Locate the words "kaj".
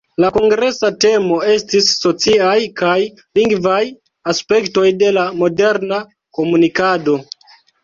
2.81-2.95